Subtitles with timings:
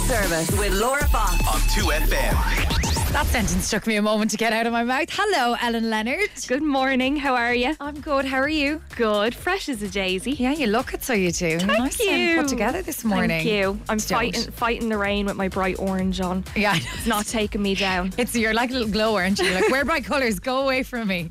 [0.00, 1.32] Service with Laura Fox.
[1.46, 2.73] on 2FM.
[3.14, 5.06] That sentence took me a moment to get out of my mouth.
[5.08, 6.30] Hello, Ellen Leonard.
[6.48, 7.14] Good morning.
[7.14, 7.76] How are you?
[7.78, 8.24] I'm good.
[8.24, 8.80] How are you?
[8.96, 9.36] Good.
[9.36, 10.32] Fresh as a daisy.
[10.32, 11.60] Yeah, you look it, so you do.
[11.60, 12.40] Thank nice you.
[12.40, 13.28] put together this morning.
[13.28, 13.78] Thank you.
[13.88, 14.02] I'm Don't.
[14.02, 16.42] fighting fighting the rain with my bright orange on.
[16.56, 18.12] Yeah, It's not taking me down.
[18.18, 19.44] It's you're like a little glow, aren't you?
[19.44, 20.40] You're like, where are my colours?
[20.40, 21.30] Go away from me.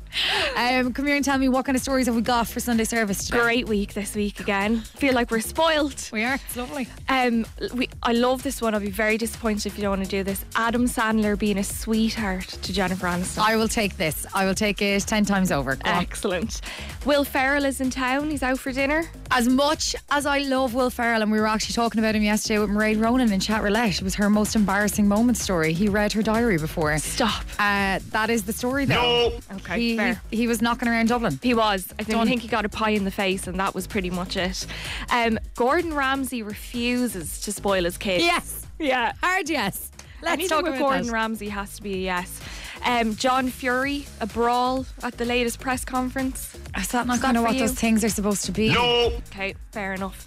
[0.56, 2.84] Um, come here and tell me what kind of stories have we got for Sunday
[2.84, 3.38] service today?
[3.40, 4.80] Great week this week again.
[4.80, 6.08] Feel like we're spoiled.
[6.14, 6.36] We are.
[6.36, 6.88] It's lovely.
[7.10, 8.72] Um, we, I love this one.
[8.72, 10.46] I'll be very disappointed if you don't want to do this.
[10.56, 13.38] Adam Sandler being a sweetheart to Jennifer Aniston.
[13.38, 14.26] I will take this.
[14.34, 15.76] I will take it ten times over.
[15.76, 16.02] Go on.
[16.02, 16.60] Excellent.
[17.04, 18.30] Will Ferrell is in town.
[18.30, 19.04] He's out for dinner.
[19.30, 22.58] As much as I love Will Ferrell, and we were actually talking about him yesterday
[22.60, 25.72] with Mairead Ronan in Chat Roulette, it was her most embarrassing moment story.
[25.72, 26.96] He read her diary before.
[26.98, 27.44] Stop.
[27.58, 29.32] Uh, that is the story, though.
[29.52, 30.20] Okay, He, fair.
[30.30, 31.38] he, he was knocking around Dublin.
[31.42, 31.92] He was.
[31.98, 32.26] I think, Done.
[32.26, 34.66] I think he got a pie in the face, and that was pretty much it.
[35.10, 38.22] Um, Gordon Ramsay refuses to spoil his kids.
[38.24, 38.66] Yes.
[38.78, 39.12] Yeah.
[39.22, 39.90] Hard yes.
[40.24, 41.12] Let's Anything talk with about Gordon that.
[41.12, 42.40] Ramsay has to be a yes.
[42.84, 46.54] Um, John Fury, a brawl at the latest press conference.
[46.76, 47.60] Is that not Is kind that of what you?
[47.60, 48.70] those things are supposed to be?
[48.72, 49.12] No.
[49.30, 50.26] Okay, fair enough.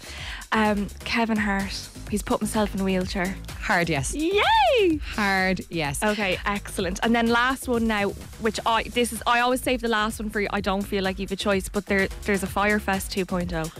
[0.52, 3.36] Um, Kevin Hart, he's put himself in a wheelchair.
[3.60, 4.14] Hard yes.
[4.14, 4.96] Yay!
[5.14, 6.02] Hard yes.
[6.02, 7.00] Okay, excellent.
[7.02, 8.08] And then last one now,
[8.40, 10.48] which I this is I always save the last one for you.
[10.52, 13.70] I don't feel like you've a choice, but there there's a Fyre Fest 2.0.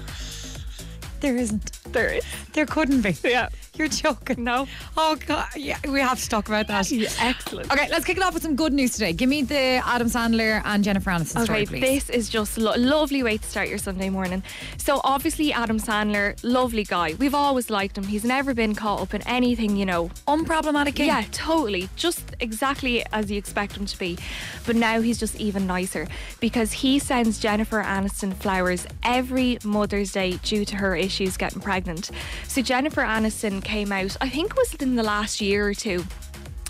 [1.21, 1.73] There isn't.
[1.93, 2.25] There is.
[2.53, 3.17] There couldn't be.
[3.25, 3.49] Yeah.
[3.79, 4.43] You're joking.
[4.45, 4.67] No.
[4.97, 5.47] Oh god.
[5.57, 6.91] Yeah, we have to talk about that.
[6.91, 7.71] Yeah, excellent.
[7.73, 9.13] Okay, let's kick it off with some good news today.
[9.13, 11.81] Give me the Adam Sandler and Jennifer Aniston story, please.
[11.81, 14.43] this is just a lo- lovely way to start your Sunday morning.
[14.79, 17.15] So obviously Adam Sandler, lovely guy.
[17.19, 18.05] We've always liked him.
[18.05, 20.11] He's never been caught up in anything, you know.
[20.27, 21.07] Unproblematic king.
[21.07, 21.89] Yeah, totally.
[21.97, 24.19] Just exactly as you expect him to be.
[24.67, 26.09] But now he's just even nicer
[26.41, 32.11] because he sends Jennifer Aniston flowers every Mother's Day due to her issues getting pregnant.
[32.49, 36.03] So Jennifer Aniston came out, I think it was in the last year or two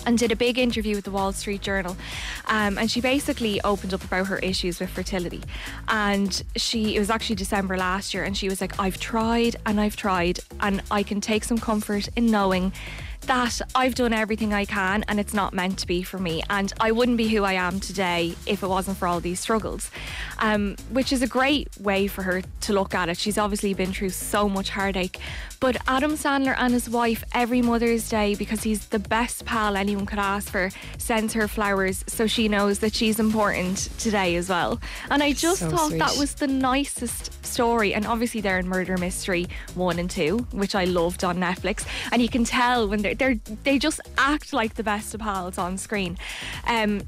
[0.04, 1.96] and did a big interview with the Wall Street Journal.
[2.46, 5.42] Um, and she basically opened up about her issues with fertility.
[5.86, 9.81] And she, it was actually December last year, and she was like, I've tried and
[9.81, 12.72] I've tried, and I can take some comfort in knowing
[13.22, 16.42] that I've done everything I can and it's not meant to be for me.
[16.48, 19.90] And I wouldn't be who I am today if it wasn't for all these struggles,
[20.38, 23.18] um, which is a great way for her to look at it.
[23.18, 25.18] She's obviously been through so much heartache.
[25.60, 30.06] But Adam Sandler and his wife, every Mother's Day, because he's the best pal anyone
[30.06, 34.80] could ask for, sends her flowers so she knows that she's important today as well.
[35.10, 37.92] And I just So thought that was the nicest story.
[37.92, 41.84] And obviously, they're in Murder Mystery 1 and 2, which I loved on Netflix.
[42.12, 45.58] And you can tell when they're, they're they just act like the best of pals
[45.58, 46.19] on screen.
[46.66, 47.02] Um,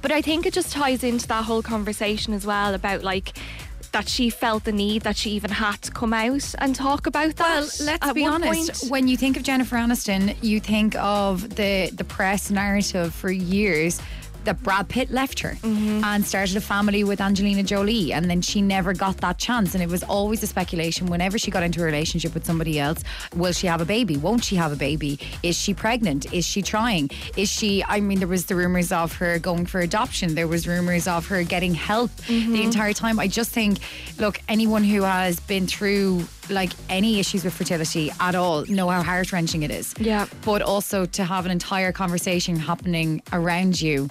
[0.00, 3.38] but I think it just ties into that whole conversation as well about like
[3.92, 7.36] that she felt the need that she even had to come out and talk about
[7.36, 7.60] that.
[7.60, 8.80] Well, let's be honest.
[8.82, 8.90] point.
[8.90, 14.00] When you think of Jennifer Aniston, you think of the the press narrative for years
[14.44, 16.02] that Brad Pitt left her Mm-hmm.
[16.04, 19.74] and started a family with Angelina Jolie, and then she never got that chance.
[19.74, 23.02] And it was always a speculation whenever she got into a relationship with somebody else:
[23.36, 24.16] Will she have a baby?
[24.16, 25.18] Won't she have a baby?
[25.42, 26.32] Is she pregnant?
[26.32, 27.10] Is she trying?
[27.36, 27.84] Is she?
[27.84, 30.34] I mean, there was the rumors of her going for adoption.
[30.34, 32.52] There was rumors of her getting help Mm-hmm.
[32.52, 33.18] the entire time.
[33.20, 33.78] I just think,
[34.18, 39.02] look, anyone who has been through like any issues with fertility at all know how
[39.02, 39.94] heart wrenching it is.
[39.98, 40.26] Yeah.
[40.44, 44.08] But also to have an entire conversation happening around you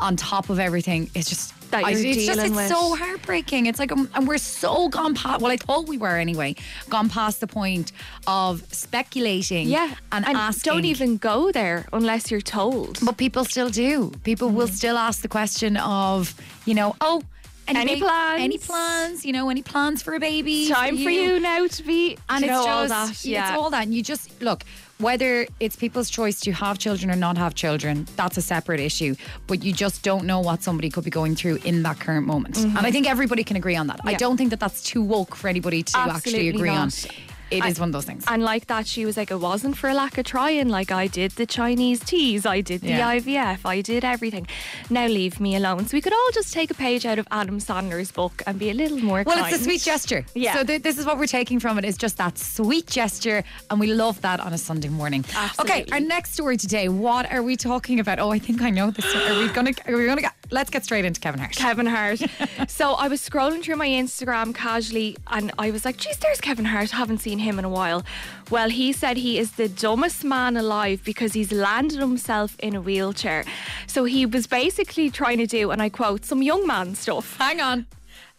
[0.00, 2.68] on top of everything is just That I- it's just it's with.
[2.68, 3.66] so heartbreaking.
[3.66, 6.56] It's like um, and we're so gone past well I thought we were anyway,
[6.88, 7.92] gone past the point
[8.26, 12.98] of speculating yeah, and, asking don't even go there unless you're told.
[13.04, 14.10] but people still do.
[14.24, 16.34] People will still ask the question of,
[16.66, 17.22] you know, oh,
[17.68, 18.42] Any ba- plans?
[18.42, 19.24] Any plans?
[19.24, 20.68] You know, any plans for a baby?
[20.68, 23.24] Time for you now to be And it's just, all that.
[23.24, 23.84] Yeah, it's all that.
[23.84, 24.64] And you just look
[25.00, 28.06] whether it's people's choice to have children or not have children.
[28.16, 29.14] That's a separate issue.
[29.46, 32.58] But you just don't know what somebody could be going through in that current moment.
[32.58, 34.00] And I think everybody can agree on that.
[34.04, 34.18] I Mm-hmm.
[34.18, 37.06] Don't think that that's too woke for anybody to actually agree not.
[37.06, 37.10] on.
[37.50, 38.24] It is one of those things.
[38.28, 40.68] And like that, she was like, it wasn't for a lack of trying.
[40.68, 43.14] Like I did the Chinese teas, I did the Yeah.
[43.18, 44.46] IVF, I did everything.
[44.88, 45.86] Now leave me alone.
[45.86, 48.70] So we could all just take a page out of Adam Sandler's book and be
[48.70, 49.22] a little more.
[49.26, 49.52] Well, kind.
[49.52, 50.24] it's a sweet gesture.
[50.34, 50.54] Yeah.
[50.54, 51.84] So th- this is what we're taking from it.
[51.84, 55.24] Is just that sweet gesture, and we love that on a Sunday morning.
[55.58, 56.88] Okay, our next story today.
[56.88, 58.18] What are we talking about?
[58.18, 59.04] Oh, I think I know this.
[59.14, 59.72] Are we gonna?
[59.86, 60.20] Are we gonna?
[60.22, 61.52] Get, let's get straight into Kevin Hart.
[61.52, 62.20] Kevin Hart.
[62.68, 66.64] so I was scrolling through my Instagram casually and I was like, geez, there's Kevin
[66.64, 66.90] Hart.
[66.90, 68.04] Haven't seen him in a while.
[68.50, 72.80] Well, he said he is the dumbest man alive because he's landed himself in a
[72.80, 73.44] wheelchair.
[73.86, 77.36] So he was basically trying to do, and I quote, some young man stuff.
[77.38, 77.86] Hang on.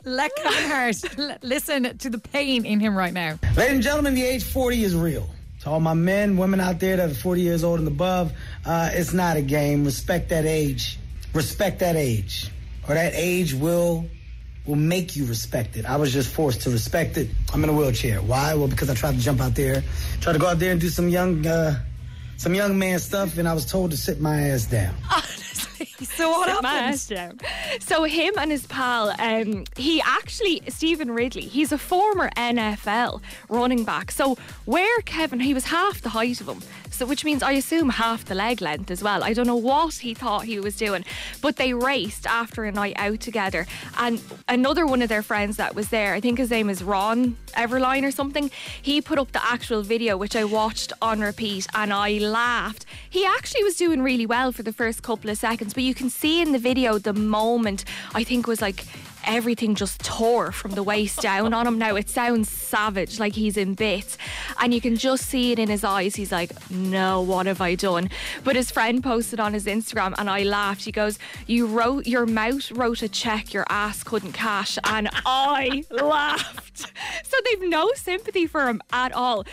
[0.03, 3.37] Let Kevin Hart listen to the pain in him right now.
[3.55, 5.29] Ladies and gentlemen, the age 40 is real.
[5.61, 8.33] To all my men, women out there that are 40 years old and above,
[8.65, 9.85] uh, it's not a game.
[9.85, 10.97] Respect that age.
[11.33, 12.49] Respect that age.
[12.87, 14.05] Or that age will
[14.65, 15.85] will make you respect it.
[15.85, 17.27] I was just forced to respect it.
[17.53, 18.21] I'm in a wheelchair.
[18.21, 18.53] Why?
[18.53, 19.83] Well, because I tried to jump out there,
[20.19, 21.79] tried to go out there and do some young uh,
[22.37, 24.93] some young man stuff, and I was told to sit my ass down.
[25.11, 25.87] Honestly.
[26.05, 26.93] So what Sit my happened?
[26.93, 27.39] ass down.
[27.79, 31.43] So him and his pal, um, he actually Stevan Ridley.
[31.43, 34.11] He's a former NFL running back.
[34.11, 34.35] So
[34.65, 36.61] where Kevin, he was half the height of him.
[37.01, 39.23] So which means I assume half the leg length as well.
[39.23, 41.03] I don't know what he thought he was doing,
[41.41, 43.65] but they raced after a night out together.
[43.97, 47.37] And another one of their friends that was there, I think his name is Ron
[47.53, 48.51] Everline or something.
[48.79, 52.85] He put up the actual video, which I watched on repeat, and I laughed.
[53.09, 56.11] He actually was doing really well for the first couple of seconds, but you can
[56.11, 57.83] see in the video the moment
[58.13, 58.85] I think was like
[59.25, 61.77] everything just tore from the waist down on him.
[61.77, 64.17] Now it sounds savage, like he's in bits,
[64.61, 66.15] and you can just see it in his eyes.
[66.15, 68.09] He's like, "No, what have I done?"
[68.43, 70.85] But his friend posted on his Instagram, and I laughed.
[70.85, 71.17] He goes,
[71.47, 76.91] "You wrote your mouth wrote a check your ass couldn't cash," and I laughed.
[77.23, 79.45] So they've no sympathy for him at all.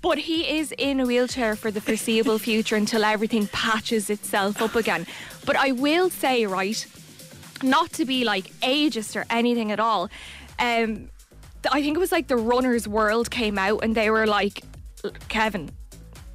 [0.00, 4.74] But he is in a wheelchair for the foreseeable future until everything patches itself up
[4.74, 5.06] again.
[5.46, 6.86] But I will say, right,
[7.62, 10.10] not to be like ageist or anything at all.
[10.58, 11.08] Um,
[11.72, 14.62] I think it was like the Runner's World came out and they were like,
[15.28, 15.70] Kevin,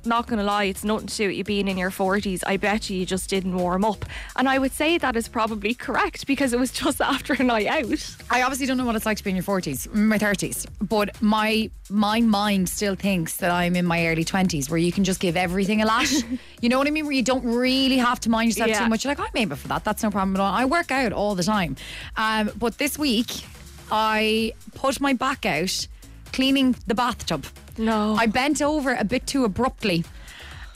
[0.05, 2.41] not gonna lie, it's nothing to do with you being in your 40s.
[2.47, 4.05] I bet you you just didn't warm up.
[4.37, 7.67] And I would say that is probably correct because it was just after a night
[7.67, 8.15] out.
[8.29, 11.21] I obviously don't know what it's like to be in your forties, my thirties, but
[11.21, 15.19] my my mind still thinks that I'm in my early twenties, where you can just
[15.19, 16.13] give everything a lash.
[16.61, 17.03] you know what I mean?
[17.05, 18.83] Where you don't really have to mind yourself Yeah.
[18.83, 19.03] too much.
[19.03, 19.83] You're like, I'm able for that.
[19.83, 20.53] That's no problem at all.
[20.53, 21.75] I work out all the time,
[22.15, 23.43] um, but this week
[23.91, 25.87] I put my back out
[26.33, 27.45] cleaning the bathtub.
[27.77, 28.15] No.
[28.15, 30.03] I bent over a bit too abruptly.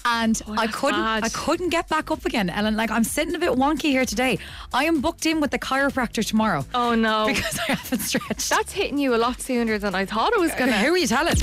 [0.05, 1.23] And oh, I Oh, that's couldn't bad.
[1.23, 2.49] I couldn't get back up again.
[2.49, 4.37] Ellen, like I'm sitting a bit wonky here today.
[4.73, 6.65] I am booked in with the chiropractor tomorrow.
[6.73, 7.27] Oh no.
[7.33, 8.49] Because I haven't stretched.
[8.49, 10.73] That's hitting you a lot sooner than I thought it was gonna.
[10.73, 11.35] Who are you telling?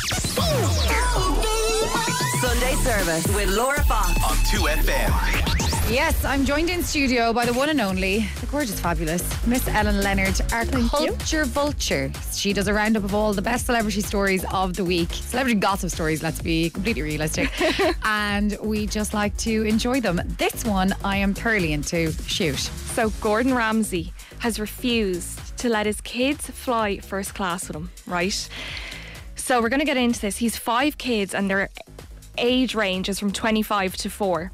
[2.40, 4.08] Sunday service with Laura Fox.
[4.22, 5.90] on 2FM.
[5.90, 10.02] Yes, I'm joined in studio by the one and only, the gorgeous, fabulous Miss Ellen
[10.02, 12.10] Leonard, our culture vulture.
[12.32, 15.90] She does a roundup of all the best celebrity stories of the week, celebrity gossip
[15.90, 16.22] stories.
[16.22, 17.48] Let's be completely realistic,
[18.04, 20.20] and we just like to enjoy them.
[20.36, 22.12] This one I am thoroughly into.
[22.26, 22.58] Shoot.
[22.58, 28.48] So Gordon Ramsay has refused to let his kids fly first class with him, right?
[29.36, 30.38] So we're going to get into this.
[30.38, 31.68] He's five kids and their
[32.36, 34.52] age range is from 25 to 4.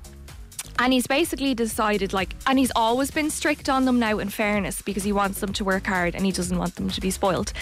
[0.78, 4.82] And he's basically decided, like, and he's always been strict on them now, in fairness,
[4.82, 7.52] because he wants them to work hard and he doesn't want them to be spoiled.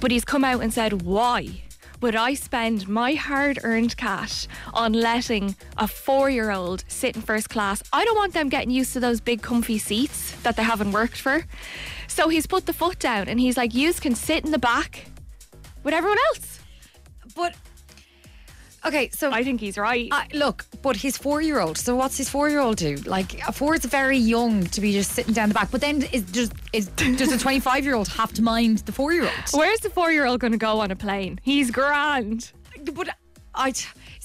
[0.00, 1.62] But he's come out and said, why
[2.00, 7.22] would I spend my hard earned cash on letting a four year old sit in
[7.22, 7.82] first class?
[7.92, 11.20] I don't want them getting used to those big, comfy seats that they haven't worked
[11.20, 11.44] for.
[12.08, 15.06] So he's put the foot down and he's like, you can sit in the back
[15.84, 16.60] with everyone else.
[17.36, 17.54] But
[18.90, 20.08] okay, so I think he's right.
[20.10, 21.78] Uh, look, but his four-year-old.
[21.78, 22.96] So what's his four-year-old do?
[22.96, 25.70] Like, a four is very young to be just sitting down the back.
[25.70, 29.32] But then, is does is does a twenty-five-year-old have to mind the four-year-old?
[29.52, 31.40] Where's the four year old going to go on a plane?
[31.42, 32.52] He's grand.
[32.92, 33.16] But
[33.54, 33.72] I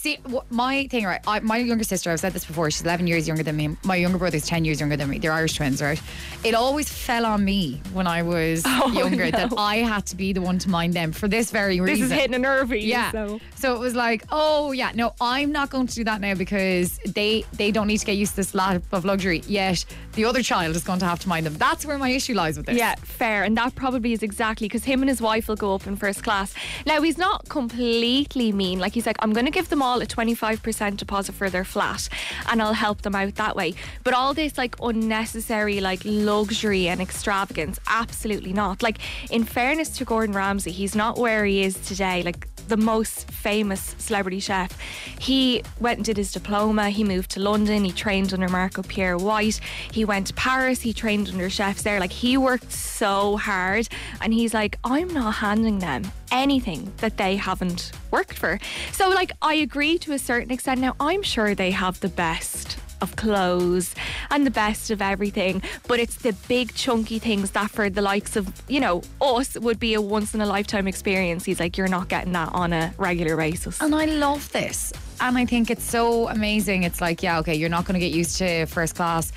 [0.05, 0.19] see
[0.49, 1.05] my thing.
[1.05, 2.11] Right, I, my younger sister.
[2.11, 2.69] I've said this before.
[2.71, 3.75] She's eleven years younger than me.
[3.83, 5.17] My younger brother's ten years younger than me.
[5.19, 6.01] They're Irish twins, right?
[6.43, 9.53] It always fell on me when I was oh, younger that.
[9.57, 12.01] I had to be the one to mind them for this very reason.
[12.01, 13.11] This is hitting a nerve Yeah.
[13.11, 13.39] So.
[13.55, 13.75] So.
[13.75, 17.43] it was like, oh yeah, no, I'm not going to do that now because they
[17.53, 19.41] they don't need to get used to this lap of luxury.
[19.47, 21.55] Yet the other child is going to have to mind them.
[21.55, 22.77] That's where my issue lies with this.
[22.77, 23.43] Yeah, fair.
[23.43, 26.23] And that probably is exactly because him and his wife will go up in first
[26.23, 26.53] class.
[26.85, 28.79] Now, he's not completely mean.
[28.79, 32.07] Like, he's like, I'm going to give them all a 25% deposit for their flat
[32.49, 33.73] and I'll help them out that way.
[34.03, 38.81] But all this, like, unnecessary, like, luxury and extravagance, absolutely not.
[38.81, 38.97] Like,
[39.29, 42.23] in fairness to Gordon Ramsay, he's not where he is today.
[42.23, 44.77] Like, the most famous celebrity chef.
[45.19, 46.89] He went and did his diploma.
[46.89, 47.85] He moved to London.
[47.85, 49.59] He trained under Marco Pierre White.
[49.91, 50.81] He went to Paris.
[50.81, 51.99] He trained under chefs there.
[51.99, 53.87] Like he worked so hard,
[54.21, 58.59] and he's like, I'm not handing them anything that they haven't worked for.
[58.91, 60.81] So, like, I agree to a certain extent.
[60.81, 63.95] Now, I'm sure they have the best of clothes
[64.31, 68.35] and the best of everything, but it's the big chunky things that for the likes
[68.35, 71.45] of, you know, us would be a once in a lifetime experience.
[71.45, 73.79] He's like, you're not getting that on a regular basis.
[73.81, 74.91] And I love this.
[75.21, 76.83] And I think it's so amazing.
[76.83, 79.31] It's like, yeah, okay, you're not going to get used to first class.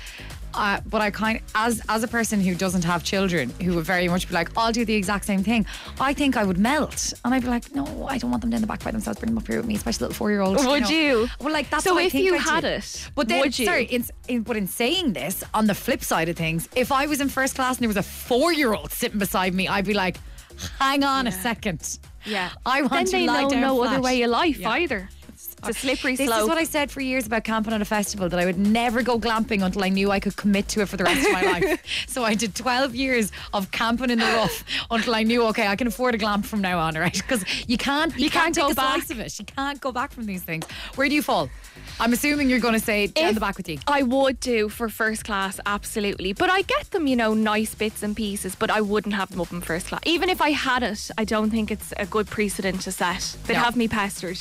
[0.59, 4.07] Uh, but I kind as as a person who doesn't have children, who would very
[4.07, 5.65] much be like, I'll do the exact same thing.
[5.99, 8.61] I think I would melt, and I'd be like, no, I don't want them down
[8.61, 9.19] the back by themselves.
[9.19, 10.65] Bring them up here with me, especially little four year olds.
[10.65, 11.27] Would you?
[11.39, 12.67] Well, like that's So what I if think you I'd had do.
[12.67, 13.65] it, but then would you?
[13.65, 17.05] sorry, in, in, but in saying this, on the flip side of things, if I
[17.07, 19.85] was in first class and there was a four year old sitting beside me, I'd
[19.85, 20.17] be like,
[20.79, 21.99] hang on a second.
[22.25, 22.49] Yeah.
[22.65, 24.71] I want then to they lie know down no other way of life Yeah.
[24.71, 25.09] either.
[25.59, 26.41] It's a slippery This slope.
[26.43, 29.01] is what I said for years about camping at a festival that I would never
[29.03, 31.41] go glamping until I knew I could commit to it for the rest of my
[31.59, 31.83] life.
[32.07, 35.75] So I did 12 years of camping in the rough until I knew, okay, I
[35.75, 37.13] can afford a glamp from now on, right?
[37.13, 39.09] Because you can't, you, You can't take go back.
[39.09, 39.37] of it.
[39.39, 40.65] You can't go back from these things.
[40.95, 41.49] Where do you fall?
[41.99, 43.79] I'm assuming you're going to say down If the back with you.
[43.87, 46.33] I would do for first class, absolutely.
[46.33, 49.41] But I get them, you know, nice bits and pieces, but I wouldn't have them
[49.41, 50.01] up in first class.
[50.05, 53.35] Even if I had it, I don't think it's a good precedent to set.
[53.45, 53.59] They'd No.
[53.59, 54.39] have me pestered.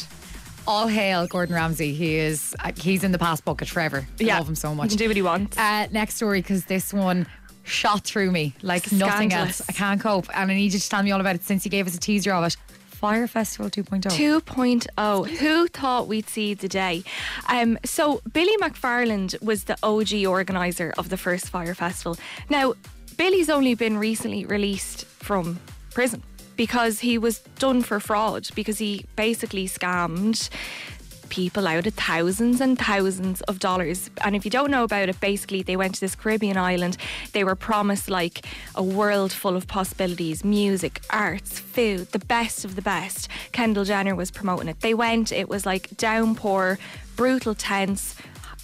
[0.69, 1.95] All hail Gordon Ramsay.
[1.95, 4.07] He is uh, he's in the pass bucket forever.
[4.21, 4.39] I Yeah.
[4.39, 4.89] love him so He much.
[4.91, 5.57] can do what he wants.
[5.57, 7.27] Uh, next story because this one
[7.65, 9.63] shot through me like nothing else.
[9.69, 11.71] I can't cope, and I need you to tell me all about it since you
[11.71, 12.57] gave us a teaser of it.
[12.91, 14.11] Fyre Festival 2.0.
[14.11, 14.87] 2.0.
[14.99, 15.23] oh.
[15.25, 17.05] Who thought we'd see the day?
[17.49, 22.17] Um, so, Billy McFarland was the OG organiser of the first Fyre Festival.
[22.51, 22.75] Now,
[23.17, 25.61] Billy's only been recently released from
[25.95, 26.23] prison
[26.59, 30.51] because he was done for fraud, because he basically scammed
[31.29, 34.11] people out of thousands and thousands of dollars.
[34.25, 36.97] And if you don't know about it, basically they went to this Caribbean island.
[37.33, 42.75] They were promised like a world full of possibilities, music, arts, food, the best of
[42.75, 43.29] the best.
[43.53, 44.81] Kendall Jenner was promoting it.
[44.81, 46.79] They went, it was like downpour,
[47.15, 48.17] brutal tense.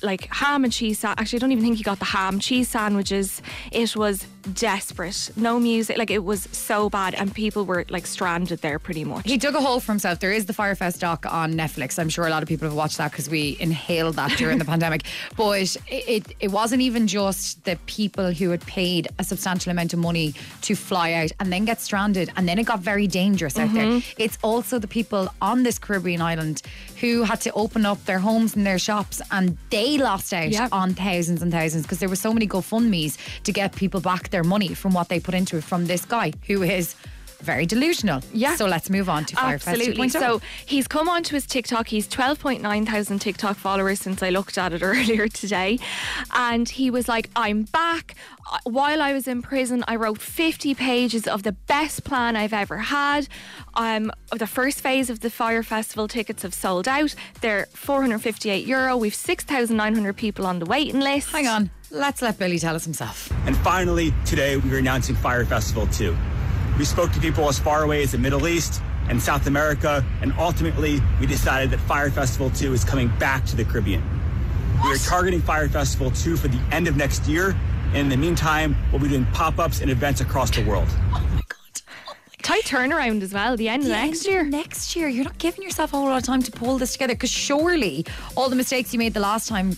[0.03, 1.03] Like ham and cheese.
[1.03, 3.41] Actually, I don't even think he got the ham cheese sandwiches.
[3.73, 5.31] It was desperate.
[5.37, 5.99] No music.
[5.99, 9.25] Like it was so bad, and people were like stranded there pretty much.
[9.27, 10.21] He dug a hole for himself.
[10.21, 11.99] There is the Fyre Fest doc on Netflix.
[11.99, 14.65] I'm sure a lot of people have watched that because we inhaled that during the
[14.75, 15.05] pandemic.
[15.37, 19.93] But it, it it wasn't even just the people who had paid a substantial amount
[19.93, 23.59] of money to fly out and then get stranded, and then it got very dangerous
[23.59, 23.87] out there.
[23.87, 24.15] Mm-hmm.
[24.23, 26.63] It's also the people on this Caribbean island
[27.01, 30.69] who had to open up their homes and their shops, and they lost out Yeah.
[30.73, 34.43] on thousands and thousands because there were so many GoFundmes to get people back their
[34.43, 36.97] money from what they put into it from this guy who is
[37.41, 38.21] very delusional.
[38.33, 38.57] Yeah.
[38.57, 40.09] So let's move on to Fyre Fest Absolutely.
[40.09, 40.11] 2.0.
[40.19, 41.87] So he's come onto his TikTok.
[41.88, 45.79] He's 12.9 thousand TikTok followers since I looked at it earlier today.
[46.35, 48.14] And he was like, I'm back.
[48.50, 52.55] Uh, While I was in prison, I wrote 50 pages of the best plan I've
[52.55, 53.29] ever had.
[53.75, 57.14] Um, the first phase of the Fyre Festival tickets have sold out.
[57.41, 58.97] They're 458 euro.
[58.97, 61.31] We've 6,900 people on the waiting list.
[61.31, 61.71] Hang on.
[61.95, 63.31] Let's let Billy tell us himself.
[63.47, 66.17] And finally, today we are announcing Fyre Festival 2.
[66.77, 70.33] We spoke to people as far away as the Middle East and South America, and
[70.37, 74.03] ultimately we decided that Fyre Festival 2 is coming back to the Caribbean.
[74.83, 77.57] We are targeting Fyre Festival 2 for the end of next year,
[77.91, 80.89] and in the meantime, we'll be doing pop ups and events across the world.
[81.13, 81.83] Oh, oh my God.
[82.43, 83.57] Tight turnaround as well.
[83.57, 84.45] The end of The next end of year.
[84.45, 85.09] Next year.
[85.09, 88.05] You're not giving yourself a whole lot of time to pull this together because surely
[88.37, 89.77] all the mistakes you made the last time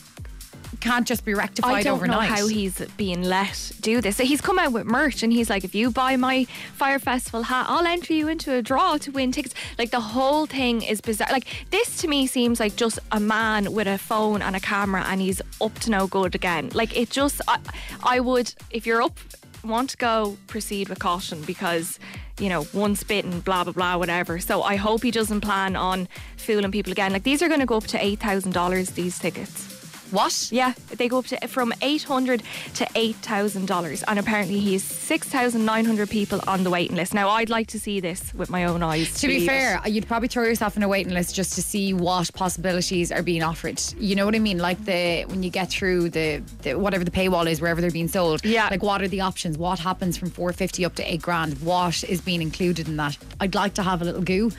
[0.76, 1.80] can't just be rectified overnight.
[1.80, 2.30] I don't overnight.
[2.30, 4.16] know how he's being let do this.
[4.16, 7.42] So he's come out with merch and he's like, if you buy my Fyre Festival
[7.42, 9.54] hat, I'll enter you into a draw to win tickets.
[9.78, 11.28] Like the whole thing is bizarre.
[11.32, 15.04] Like this to me seems like just a man with a phone and a camera
[15.06, 16.70] and he's up to no good again.
[16.74, 17.58] Like it just, I,
[18.02, 19.18] I would, if you're up,
[19.64, 21.98] want to go, proceed with caution because.
[22.38, 24.38] You know, one spit and blah blah blah, whatever.
[24.40, 26.06] So I hope he doesn't plan on
[26.36, 27.10] fooling people again.
[27.10, 28.90] Like these are going to go up to eight thousand dollars.
[28.90, 29.75] These tickets.
[30.10, 30.48] What?
[30.52, 32.42] Yeah, they go up to from eight hundred
[32.74, 36.96] to eight thousand dollars, and apparently he's six thousand nine hundred people on the waiting
[36.96, 37.14] list.
[37.14, 39.20] Now, I'd like to see this with my own eyes.
[39.20, 39.92] To be fair, it.
[39.92, 43.42] you'd probably throw yourself in a waiting list just to see what possibilities are being
[43.42, 43.80] offered.
[43.98, 44.58] You know what I mean?
[44.58, 48.08] Like the when you get through the, the whatever the paywall is, wherever they're being
[48.08, 48.44] sold.
[48.44, 48.68] Yeah.
[48.70, 49.58] Like what are the options?
[49.58, 51.60] What happens from four fifty up to eight grand?
[51.62, 53.16] What is being included in that?
[53.40, 54.50] I'd like to have a little go.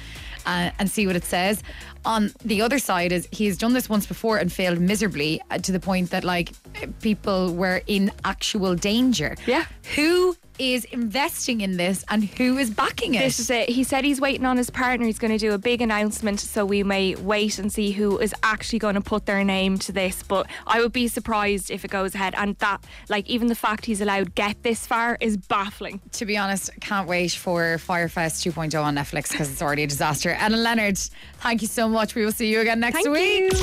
[0.48, 1.62] Uh, and see what it says.
[2.06, 5.74] On the other side is he's done this once before and failed miserably uh, to
[5.74, 6.54] the point that like
[7.02, 9.36] people were in actual danger.
[9.46, 9.66] Yeah.
[9.96, 13.20] Who is investing in this and who is backing it?
[13.20, 13.70] This is it.
[13.70, 15.06] He said he's waiting on his partner.
[15.06, 18.34] He's going to do a big announcement, so we may wait and see who is
[18.44, 20.24] actually going to put their name to this.
[20.24, 22.34] But I would be surprised if it goes ahead.
[22.38, 26.02] And that, like, even the fact he's allowed get this far is baffling.
[26.14, 29.88] to be honest, can't wait for Fyre Fest 2.0 on Netflix because it's already a
[29.88, 30.32] disaster.
[30.32, 30.98] Ellen Leonard,
[31.40, 32.16] thank you so much.
[32.16, 33.54] We will see you again next Thank week.
[33.54, 33.60] you.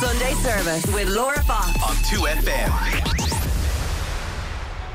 [0.00, 1.68] Sunday service with Laura Fox.
[1.82, 3.13] on 2FM.